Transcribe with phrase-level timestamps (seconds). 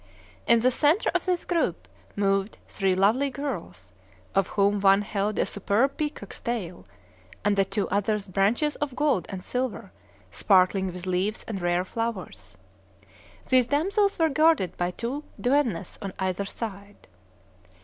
[0.47, 3.93] In the centre of this group moved three lovely girls,
[4.33, 6.87] of whom one held a superb peacock's tail,
[7.45, 9.91] and the two others branches of gold and silver,
[10.31, 12.57] sparkling with leaves and rare flowers.
[13.47, 17.07] These damsels were guarded by two duennas on either side.